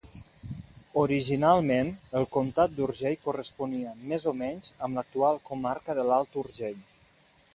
[1.01, 1.91] Originalment,
[2.21, 6.83] el comtat d'Urgell corresponia, més o menys, amb l'actual comarca de l'Alt Urgell.